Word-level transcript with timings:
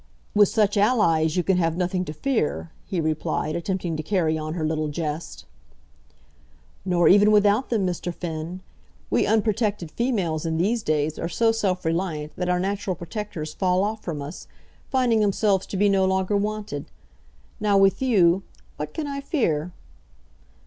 "With 0.33 0.49
such 0.49 0.77
allies 0.77 1.37
you 1.37 1.43
can 1.43 1.57
have 1.57 1.77
nothing 1.77 2.05
to 2.05 2.11
fear," 2.11 2.71
he 2.85 2.99
replied, 2.99 3.55
attempting 3.55 3.95
to 3.97 4.01
carry 4.01 4.35
on 4.35 4.55
her 4.55 4.65
little 4.65 4.87
jest. 4.87 5.45
"Nor 6.83 7.07
even 7.07 7.31
without 7.31 7.69
them, 7.69 7.85
Mr. 7.85 8.11
Finn. 8.11 8.61
We 9.11 9.27
unprotected 9.27 9.91
females 9.91 10.43
in 10.43 10.57
these 10.57 10.81
days 10.81 11.19
are 11.19 11.29
so 11.29 11.51
self 11.51 11.85
reliant 11.85 12.35
that 12.35 12.49
our 12.49 12.59
natural 12.59 12.95
protectors 12.95 13.53
fall 13.53 13.83
off 13.83 14.01
from 14.03 14.23
us, 14.23 14.47
finding 14.89 15.19
themselves 15.19 15.67
to 15.67 15.77
be 15.77 15.87
no 15.87 16.03
longer 16.05 16.35
wanted. 16.35 16.87
Now 17.59 17.77
with 17.77 18.01
you, 18.01 18.41
what 18.77 18.95
can 18.95 19.05
I 19.05 19.21
fear?" 19.21 19.71